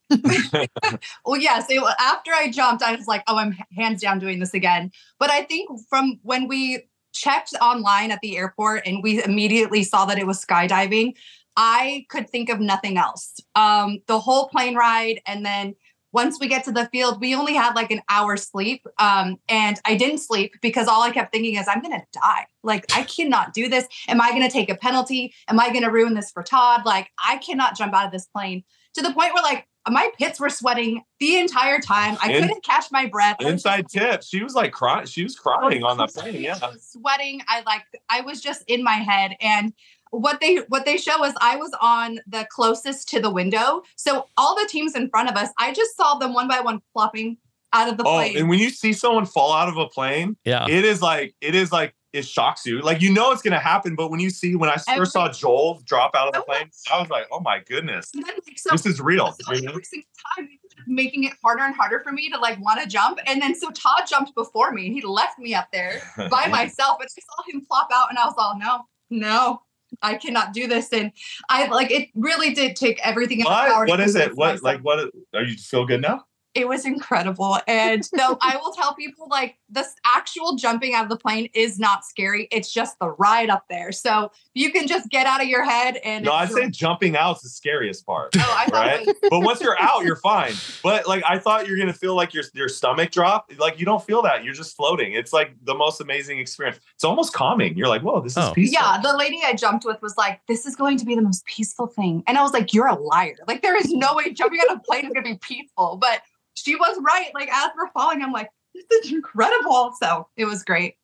well, 1.25 1.41
yes. 1.41 1.67
it 1.69 1.83
after 1.99 2.33
I 2.33 2.51
jumped, 2.51 2.83
I 2.83 2.95
was 2.95 3.07
like, 3.07 3.23
"Oh, 3.27 3.37
I'm 3.37 3.57
hands 3.77 4.01
down 4.01 4.19
doing 4.19 4.39
this 4.39 4.55
again." 4.55 4.91
But 5.19 5.31
I 5.31 5.43
think 5.43 5.69
from 5.89 6.21
when 6.23 6.49
we 6.49 6.87
checked 7.13 7.55
online 7.61 8.11
at 8.11 8.21
the 8.21 8.37
airport 8.37 8.87
and 8.87 9.03
we 9.03 9.23
immediately 9.23 9.83
saw 9.83 10.05
that 10.05 10.19
it 10.19 10.27
was 10.27 10.45
skydiving, 10.45 11.15
I 11.57 12.07
could 12.11 12.29
think 12.29 12.51
of 12.51 12.61
nothing 12.61 12.99
else. 12.99 13.41
Um, 13.55 14.01
the 14.07 14.21
whole 14.21 14.49
plane 14.49 14.77
ride, 14.77 15.21
and 15.27 15.45
then 15.45 15.75
once 16.13 16.39
we 16.41 16.47
get 16.47 16.65
to 16.65 16.73
the 16.73 16.87
field, 16.93 17.21
we 17.21 17.35
only 17.35 17.55
had 17.55 17.75
like 17.75 17.91
an 17.91 18.01
hour 18.09 18.37
sleep, 18.37 18.87
um, 18.99 19.39
and 19.49 19.81
I 19.85 19.97
didn't 19.97 20.19
sleep 20.19 20.55
because 20.63 20.87
all 20.87 21.03
I 21.03 21.11
kept 21.11 21.33
thinking 21.33 21.57
is, 21.57 21.67
"I'm 21.67 21.83
gonna 21.83 22.05
die. 22.13 22.47
Like, 22.63 22.87
I 22.97 23.03
cannot 23.03 23.53
do 23.55 23.69
this. 23.69 23.87
Am 24.09 24.21
I 24.21 24.31
gonna 24.31 24.51
take 24.51 24.71
a 24.71 24.77
penalty? 24.77 25.35
Am 25.49 25.59
I 25.59 25.73
gonna 25.73 25.91
ruin 25.91 26.15
this 26.15 26.31
for 26.31 26.43
Todd? 26.43 26.83
Like, 26.85 27.11
I 27.25 27.39
cannot 27.39 27.77
jump 27.77 27.93
out 27.93 28.07
of 28.07 28.13
this 28.13 28.27
plane." 28.27 28.63
To 28.95 29.03
the 29.03 29.13
point 29.13 29.35
where 29.35 29.43
like 29.43 29.67
my 29.89 30.11
pits 30.19 30.41
were 30.41 30.49
sweating 30.51 31.03
the 31.21 31.37
entire 31.39 31.79
time. 31.81 32.17
I 32.23 32.33
In- 32.33 32.43
couldn't 32.43 32.65
catch 32.65 32.91
my 32.91 33.07
breath. 33.07 33.37
Inside 33.41 33.89
tip, 33.89 34.23
she 34.23 34.43
was 34.43 34.55
like 34.55 34.73
crying. 34.73 35.07
She 35.07 35.23
was 35.23 35.37
crying 35.37 35.83
on 35.85 35.97
the 35.97 36.07
plane. 36.07 36.41
Yeah. 36.43 36.59
sweating. 36.81 37.43
I 37.49 37.63
like 37.67 37.83
I 38.09 38.21
was 38.23 38.41
just 38.41 38.63
in 38.67 38.83
my 38.83 38.95
head 38.95 39.37
and 39.41 39.73
what 40.11 40.41
they 40.41 40.57
what 40.69 40.85
they 40.85 40.97
show 40.97 41.25
is 41.25 41.35
I 41.41 41.57
was 41.57 41.73
on 41.81 42.21
the 42.27 42.47
closest 42.51 43.09
to 43.11 43.21
the 43.21 43.31
window. 43.31 43.83
So 43.97 44.27
all 44.37 44.55
the 44.55 44.69
teams 44.69 44.95
in 44.95 45.09
front 45.11 45.29
of 45.31 45.37
us, 45.37 45.51
I 45.59 45.73
just 45.73 45.97
saw 45.97 46.15
them 46.15 46.33
one 46.33 46.49
by 46.49 46.61
one 46.61 46.81
flopping 46.93 47.39
out 47.73 47.89
of 47.89 47.97
the 47.99 48.05
Oh, 48.05 48.15
plane. 48.15 48.37
and 48.39 48.49
when 48.49 48.59
you 48.61 48.71
see 48.71 48.93
someone 48.93 49.27
fall 49.27 49.53
out 49.53 49.69
of 49.69 49.77
a 49.77 49.89
plane, 49.89 50.37
Yeah. 50.45 50.67
it 50.69 50.85
is 50.85 51.03
like 51.03 51.35
it 51.41 51.55
is 51.55 51.73
like 51.73 51.95
it 52.17 52.27
shocks 52.27 52.65
you. 52.67 52.81
Like 52.81 53.01
you 53.01 53.13
know 53.13 53.33
it's 53.33 53.43
gonna 53.43 53.59
happen, 53.59 53.95
but 53.95 54.11
when 54.11 54.21
you 54.21 54.31
see 54.31 54.55
when 54.55 54.71
I 54.71 54.77
first 54.97 55.13
saw 55.13 55.31
Joel 55.31 55.81
drop 55.85 56.15
out 56.15 56.29
of 56.29 56.35
the 56.35 56.41
oh 56.41 56.45
plane, 56.45 56.71
I 56.93 57.01
was 57.01 57.11
like, 57.11 57.27
oh 57.31 57.41
my 57.41 57.61
goodness, 57.61 58.11
then, 58.13 58.25
like, 58.25 58.59
so- 58.59 58.71
this 58.71 58.87
is 58.87 59.01
real. 59.01 59.35
So 59.41 59.53
every 59.53 59.85
single 59.85 60.09
time, 60.37 60.49
making 60.87 61.25
it 61.25 61.33
harder 61.43 61.63
and 61.63 61.75
harder 61.75 62.01
for 62.01 62.13
me 62.13 62.31
to 62.31 62.39
like 62.39 62.61
want 62.61 62.81
to 62.81 62.89
jump. 62.89 63.19
And 63.27 63.41
then 63.41 63.55
so 63.55 63.71
Todd 63.71 64.03
jumped 64.07 64.35
before 64.35 64.73
me. 64.73 64.87
And 64.87 64.95
he 64.95 65.03
left 65.03 65.39
me 65.39 65.55
up 65.55 65.69
there 65.73 66.01
by 66.31 66.47
myself. 66.49 66.99
And 67.01 67.09
I 67.09 67.21
saw 67.21 67.53
him 67.53 67.65
flop 67.67 67.89
out, 67.93 68.11
and 68.11 68.19
I 68.19 68.27
was 68.27 68.35
all, 68.37 68.59
no, 68.59 68.87
no, 69.11 69.63
I 70.03 70.15
cannot 70.17 70.53
do 70.53 70.67
this. 70.67 70.93
And 70.93 71.13
I 71.49 71.67
like 71.69 71.91
it 71.91 72.09
really 72.15 72.53
did 72.53 72.77
take 72.77 73.01
everything 73.05 73.41
in 73.41 73.45
my 73.45 73.69
power. 73.69 73.81
What, 73.81 73.91
what 73.91 74.01
is 74.01 74.15
it? 74.15 74.37
What 74.37 74.47
myself. 74.49 74.63
like 74.63 74.81
what 74.81 75.11
are 75.35 75.43
you 75.43 75.57
feel 75.57 75.85
good 75.85 76.03
now? 76.03 76.25
It 76.57 76.67
was 76.67 76.87
incredible. 76.87 77.59
And 77.69 78.09
no, 78.15 78.39
I 78.41 78.57
will 78.57 78.73
tell 78.73 78.95
people 78.95 79.29
like 79.29 79.59
this 79.69 79.95
actual 80.07 80.57
jumping 80.57 80.95
out 80.95 81.05
of 81.05 81.11
the 81.11 81.17
plane 81.19 81.51
is 81.53 81.79
not 81.79 82.05
scary. 82.05 82.49
It's 82.51 82.73
just 82.73 82.99
the 82.99 83.11
ride 83.11 83.51
up 83.51 83.67
there. 83.69 83.93
So 83.93 84.33
you 84.55 84.73
can 84.73 84.87
just 84.87 85.11
get 85.11 85.27
out 85.27 85.43
of 85.43 85.49
your 85.49 85.65
head 85.65 85.99
and 86.03 86.25
No, 86.25 86.33
I'd 86.33 86.51
say 86.51 86.71
jumping 86.71 87.15
out 87.15 87.37
is 87.37 87.43
the 87.43 87.49
scariest 87.51 88.07
part. 88.07 88.35
Oh, 88.37 88.57
I 88.59 88.65
thought 88.71 88.87
right? 88.87 89.07
was- 89.07 89.17
but 89.29 89.41
once 89.41 89.61
you're 89.61 89.79
out, 89.79 90.05
you're 90.05 90.17
fine. 90.17 90.55
But 90.83 91.07
like 91.07 91.23
I 91.29 91.39
thought 91.39 91.69
you're 91.69 91.77
gonna 91.77 91.93
feel 91.93 92.17
like 92.17 92.33
your 92.33 92.45
your 92.55 92.69
stomach 92.69 93.11
drop. 93.11 93.53
Like 93.59 93.79
you 93.79 93.85
don't 93.85 94.03
feel 94.03 94.23
that. 94.23 94.45
You're 94.45 94.55
just 94.55 94.77
floating. 94.77 95.13
It's 95.13 95.33
like 95.33 95.53
the 95.65 95.75
most 95.75 96.01
amazing 96.01 96.39
experience. 96.39 96.81
It's 96.95 97.05
almost 97.05 97.35
calming. 97.35 97.77
You're 97.77 97.89
like, 97.89 98.01
whoa, 98.01 98.21
this 98.23 98.33
is 98.33 98.45
oh. 98.45 98.53
peaceful. 98.55 98.81
Yeah, 98.81 98.99
the 99.03 99.15
lady 99.17 99.41
I 99.45 99.53
jumped 99.53 99.85
with 99.85 100.01
was 100.01 100.17
like, 100.17 100.41
"This 100.49 100.65
is 100.65 100.75
going 100.75 100.97
to 100.99 101.05
be 101.05 101.15
the 101.15 101.23
most 101.23 101.45
peaceful 101.45 101.87
thing," 101.87 102.23
and 102.27 102.39
I 102.39 102.43
was 102.43 102.53
like, 102.53 102.73
"You're 102.73 102.87
a 102.87 102.99
liar! 102.99 103.37
Like 103.47 103.61
there 103.63 103.77
is 103.77 103.93
no 103.93 104.15
way 104.15 104.33
jumping 104.33 104.61
out 104.61 104.75
of 104.75 104.79
a 104.79 104.81
plane 104.81 105.07
is 105.07 105.13
going 105.13 105.25
to 105.25 105.33
be 105.33 105.39
peaceful." 105.39 105.99
But 106.01 106.23
she 106.57 106.77
was 106.77 106.99
right. 107.01 107.31
Like 107.35 107.51
as 107.53 107.71
we're 107.77 107.91
falling, 107.91 108.23
I'm 108.23 108.33
like, 108.33 108.51
"This 108.75 108.85
is 109.05 109.13
incredible!" 109.13 109.93
So 110.01 110.29
it 110.37 110.45
was 110.45 110.65
great. 110.65 110.97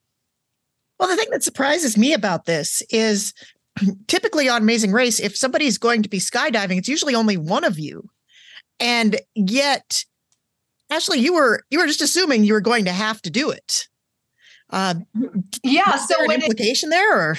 Well, 0.99 1.09
the 1.09 1.17
thing 1.17 1.31
that 1.31 1.43
surprises 1.43 1.97
me 1.97 2.13
about 2.13 2.45
this 2.45 2.83
is 2.91 3.35
typically 4.07 4.49
on 4.49 4.63
Amazing 4.63 4.93
Race, 4.93 5.21
if 5.21 5.37
somebody's 5.37 5.79
going 5.79 6.03
to 6.03 6.09
be 6.09 6.19
skydiving, 6.19 6.79
it's 6.79 6.89
usually 6.89 7.15
only 7.15 7.37
one 7.37 7.65
of 7.65 7.79
you. 7.79 8.09
And 8.81 9.21
yet, 9.35 10.05
Ashley, 10.91 11.19
you 11.19 11.35
were 11.35 11.63
you 11.71 11.79
were 11.79 11.87
just 11.87 12.03
assuming 12.03 12.45
you 12.45 12.53
were 12.53 12.61
going 12.61 12.85
to 12.87 12.93
have 12.93 13.23
to 13.23 13.31
do 13.31 13.51
it. 13.51 13.89
Uh, 14.71 14.95
Yeah. 15.63 15.97
So 15.97 16.21
an 16.21 16.29
when 16.29 16.41
it, 16.41 16.45
implication 16.45 16.91
there, 16.91 17.17
or 17.17 17.37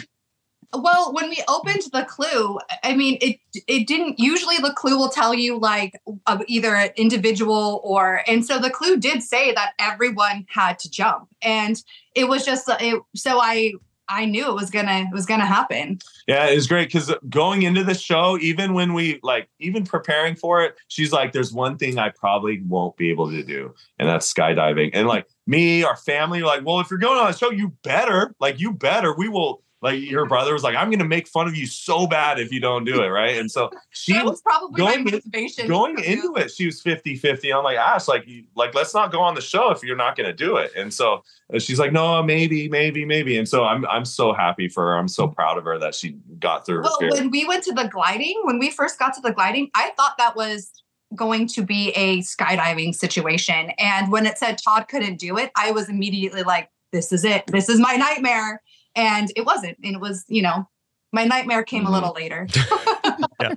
well, 0.73 1.13
when 1.13 1.29
we 1.29 1.43
opened 1.47 1.83
the 1.91 2.03
clue, 2.03 2.59
I 2.83 2.95
mean, 2.95 3.17
it 3.21 3.37
it 3.67 3.87
didn't. 3.87 4.19
Usually, 4.19 4.57
the 4.57 4.73
clue 4.73 4.97
will 4.97 5.09
tell 5.09 5.33
you 5.33 5.57
like 5.59 5.93
of 6.27 6.41
either 6.47 6.75
an 6.75 6.89
individual 6.95 7.81
or, 7.83 8.21
and 8.27 8.45
so 8.45 8.59
the 8.59 8.69
clue 8.69 8.97
did 8.97 9.21
say 9.23 9.53
that 9.53 9.73
everyone 9.79 10.45
had 10.49 10.79
to 10.79 10.89
jump, 10.89 11.27
and 11.41 11.81
it 12.15 12.27
was 12.27 12.45
just 12.45 12.69
uh, 12.69 12.77
it, 12.79 13.01
so 13.15 13.39
I 13.39 13.73
I 14.09 14.25
knew 14.25 14.47
it 14.47 14.53
was 14.53 14.69
gonna 14.69 15.07
it 15.09 15.13
was 15.13 15.25
gonna 15.25 15.45
happen. 15.45 15.99
Yeah, 16.27 16.47
it 16.47 16.55
was 16.55 16.67
great 16.67 16.87
because 16.87 17.13
going 17.29 17.63
into 17.63 17.83
the 17.83 17.93
show, 17.93 18.37
even 18.39 18.73
when 18.73 18.93
we 18.93 19.19
like, 19.23 19.49
even 19.59 19.85
preparing 19.85 20.35
for 20.35 20.63
it, 20.63 20.75
she's 20.87 21.11
like, 21.11 21.31
"There's 21.31 21.53
one 21.53 21.77
thing 21.77 21.97
I 21.97 22.09
probably 22.09 22.61
won't 22.67 22.97
be 22.97 23.09
able 23.09 23.29
to 23.29 23.43
do, 23.43 23.73
and 23.99 24.07
that's 24.09 24.31
skydiving." 24.31 24.91
And 24.93 25.07
like 25.07 25.27
me, 25.47 25.83
our 25.83 25.95
family, 25.95 26.41
like, 26.41 26.65
"Well, 26.65 26.79
if 26.79 26.89
you're 26.89 26.99
going 26.99 27.19
on 27.19 27.29
a 27.29 27.33
show, 27.33 27.51
you 27.51 27.73
better, 27.83 28.35
like, 28.39 28.59
you 28.59 28.73
better. 28.73 29.13
We 29.15 29.29
will 29.29 29.63
like 29.83 30.09
her 30.11 30.25
brother 30.25 30.53
was 30.53 30.63
like, 30.63 30.77
I'm 30.77 30.89
gonna 30.89 31.03
make 31.03 31.27
fun 31.27 31.45
of 31.45 31.55
you 31.57 31.67
so 31.67 32.07
bad 32.07 32.39
if 32.39 32.53
you 32.53 32.61
don't 32.61 32.85
do 32.85 33.03
it, 33.03 33.07
right? 33.09 33.37
And 33.37 33.51
so 33.51 33.69
she 33.89 34.13
that 34.13 34.23
was 34.23 34.41
probably 34.41 34.77
going 34.77 35.07
in- 35.09 35.67
going 35.67 36.01
into 36.01 36.35
it, 36.37 36.51
she 36.51 36.65
was 36.65 36.81
50 36.81 37.17
50. 37.17 37.53
I'm 37.53 37.65
like, 37.65 37.77
Ash, 37.77 38.07
like, 38.07 38.25
you- 38.25 38.45
like, 38.55 38.73
let's 38.73 38.93
not 38.93 39.11
go 39.11 39.19
on 39.19 39.35
the 39.35 39.41
show 39.41 39.71
if 39.71 39.83
you're 39.83 39.97
not 39.97 40.15
going 40.15 40.27
to 40.27 40.33
do 40.33 40.55
it. 40.55 40.71
And 40.77 40.93
so 40.93 41.23
she's 41.59 41.79
like, 41.79 41.91
no, 41.91 42.23
maybe, 42.23 42.69
maybe, 42.69 43.03
maybe. 43.03 43.37
And 43.37 43.47
so 43.47 43.65
I'm, 43.65 43.85
I'm 43.87 44.05
so 44.05 44.31
happy 44.31 44.69
for 44.69 44.83
her. 44.85 44.97
I'm 44.97 45.09
so 45.09 45.27
proud 45.27 45.57
of 45.57 45.65
her 45.65 45.77
that 45.79 45.95
she 45.95 46.17
got 46.39 46.65
through 46.65 46.83
Well, 46.83 46.97
when 47.01 47.29
we 47.29 47.45
went 47.45 47.65
to 47.65 47.73
the 47.73 47.89
gliding, 47.89 48.39
when 48.43 48.59
we 48.59 48.71
first 48.71 48.97
got 48.97 49.13
to 49.15 49.21
the 49.21 49.33
gliding, 49.33 49.69
I 49.75 49.91
thought 49.97 50.17
that 50.17 50.37
was 50.37 50.71
going 51.13 51.47
to 51.47 51.61
be 51.61 51.89
a 51.89 52.19
skydiving 52.19 52.95
situation. 52.95 53.71
And 53.77 54.11
when 54.11 54.25
it 54.25 54.37
said 54.37 54.57
Todd 54.57 54.87
couldn't 54.87 55.19
do 55.19 55.37
it, 55.37 55.51
I 55.57 55.71
was 55.71 55.89
immediately 55.89 56.43
like, 56.43 56.69
this 56.93 57.11
is 57.11 57.25
it. 57.25 57.43
This 57.47 57.67
is 57.67 57.79
my 57.79 57.95
nightmare. 57.95 58.61
And 58.95 59.31
it 59.35 59.45
wasn't. 59.45 59.77
And 59.83 59.95
it 59.95 59.99
was, 59.99 60.25
you 60.27 60.41
know, 60.41 60.67
my 61.13 61.25
nightmare 61.25 61.63
came 61.63 61.85
a 61.85 61.91
little 61.91 62.11
later. 62.11 62.47
yeah. 63.39 63.53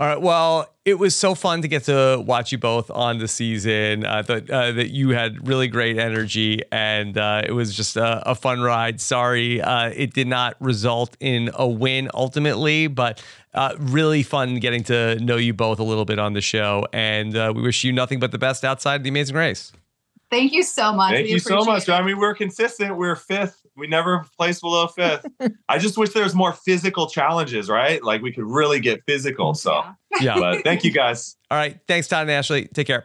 All 0.00 0.06
right. 0.06 0.20
Well, 0.20 0.72
it 0.84 0.98
was 1.00 1.16
so 1.16 1.34
fun 1.34 1.60
to 1.62 1.68
get 1.68 1.84
to 1.84 2.22
watch 2.24 2.52
you 2.52 2.58
both 2.58 2.90
on 2.92 3.18
the 3.18 3.26
season. 3.26 4.06
I 4.06 4.22
thought 4.22 4.48
uh, 4.48 4.70
that 4.72 4.90
you 4.90 5.10
had 5.10 5.46
really 5.46 5.66
great 5.66 5.98
energy 5.98 6.60
and 6.70 7.18
uh, 7.18 7.42
it 7.44 7.52
was 7.52 7.74
just 7.76 7.96
a, 7.96 8.30
a 8.30 8.36
fun 8.36 8.60
ride. 8.60 9.00
Sorry, 9.00 9.60
uh, 9.60 9.88
it 9.88 10.14
did 10.14 10.28
not 10.28 10.56
result 10.60 11.16
in 11.18 11.50
a 11.54 11.66
win 11.66 12.08
ultimately, 12.14 12.86
but 12.86 13.22
uh, 13.52 13.74
really 13.80 14.22
fun 14.22 14.56
getting 14.60 14.84
to 14.84 15.16
know 15.16 15.36
you 15.36 15.52
both 15.52 15.80
a 15.80 15.84
little 15.84 16.04
bit 16.04 16.20
on 16.20 16.34
the 16.34 16.40
show. 16.40 16.86
And 16.92 17.36
uh, 17.36 17.52
we 17.54 17.62
wish 17.62 17.82
you 17.82 17.92
nothing 17.92 18.20
but 18.20 18.30
the 18.30 18.38
best 18.38 18.64
outside 18.64 18.96
of 18.96 19.02
the 19.02 19.10
Amazing 19.10 19.36
Race. 19.36 19.72
Thank 20.32 20.54
you 20.54 20.62
so 20.62 20.94
much. 20.94 21.12
Thank 21.12 21.26
We 21.26 21.32
you 21.32 21.38
so 21.38 21.62
much. 21.62 21.86
it. 21.90 21.92
I 21.92 22.00
mean, 22.00 22.16
we're 22.16 22.34
consistent. 22.34 22.96
We're 22.96 23.16
fifth. 23.16 23.66
We 23.76 23.86
never 23.86 24.24
placed 24.38 24.62
below 24.62 24.86
fifth. 24.86 25.26
I 25.68 25.76
just 25.78 25.98
wish 25.98 26.10
there 26.14 26.22
was 26.24 26.34
more 26.34 26.54
physical 26.54 27.06
challenges, 27.06 27.68
right? 27.68 28.02
Like 28.02 28.22
we 28.22 28.32
could 28.32 28.46
really 28.46 28.80
get 28.80 29.02
physical. 29.06 29.52
So, 29.52 29.84
Yeah. 30.22 30.38
but 30.38 30.64
thank 30.64 30.84
you 30.84 30.90
guys. 30.90 31.36
All 31.50 31.58
right. 31.58 31.78
Thanks, 31.86 32.08
Todd 32.08 32.22
and 32.22 32.30
Ashley. 32.30 32.66
Take 32.68 32.86
care. 32.86 33.04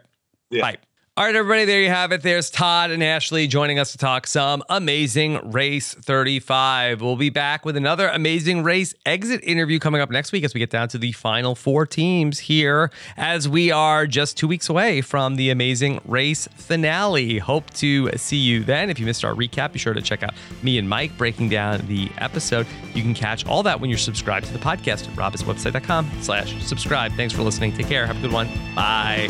Bye. 0.52 0.78
All 1.18 1.24
right, 1.24 1.36
everybody, 1.36 1.66
there 1.66 1.82
you 1.82 1.90
have 1.90 2.12
it. 2.12 2.22
There's 2.22 2.52
Todd 2.52 2.92
and 2.92 3.04
Ashley 3.04 3.48
joining 3.48 3.80
us 3.80 3.92
to 3.94 3.98
talk 3.98 4.28
some 4.28 4.64
amazing 4.70 5.50
race 5.50 5.96
35. 5.96 7.02
We'll 7.02 7.16
be 7.16 7.32
back 7.32 7.66
with 7.66 7.76
another 7.76 8.08
amazing 8.10 8.62
race 8.62 8.94
exit 9.04 9.44
interview 9.44 9.80
coming 9.80 10.00
up 10.00 10.12
next 10.12 10.32
week 10.32 10.44
as 10.44 10.54
we 10.54 10.60
get 10.60 10.70
down 10.70 10.90
to 10.90 11.00
the 11.00 11.14
final 11.14 11.56
four 11.56 11.88
teams 11.88 12.38
here, 12.38 12.92
as 13.18 13.50
we 13.50 13.72
are 13.72 14.06
just 14.06 14.38
two 14.38 14.48
weeks 14.48 14.70
away 14.70 15.02
from 15.02 15.38
the 15.38 15.50
amazing 15.50 16.02
race 16.06 16.48
finale. 16.56 17.40
Hope 17.40 17.72
to 17.72 18.12
see 18.16 18.38
you 18.38 18.64
then. 18.64 18.92
If 18.92 19.00
you 19.00 19.08
missed 19.08 19.26
our 19.26 19.34
recap, 19.34 19.74
be 19.74 19.80
sure 19.80 19.96
to 19.96 20.02
check 20.04 20.22
out 20.22 20.36
me 20.62 20.78
and 20.78 20.88
Mike 20.88 21.18
breaking 21.18 21.50
down 21.50 21.82
the 21.88 22.12
episode. 22.20 22.68
You 22.94 23.02
can 23.02 23.16
catch 23.16 23.44
all 23.48 23.64
that 23.64 23.82
when 23.82 23.90
you're 23.90 23.98
subscribed 23.98 24.46
to 24.46 24.54
the 24.54 24.60
podcast 24.60 25.10
at 25.10 25.16
robhasawebsite.com 25.16 26.12
slash 26.22 26.64
subscribe. 26.64 27.12
Thanks 27.14 27.34
for 27.34 27.42
listening. 27.42 27.74
Take 27.74 27.88
care. 27.88 28.06
Have 28.06 28.20
a 28.20 28.22
good 28.22 28.32
one. 28.32 28.48
Bye. 28.76 29.30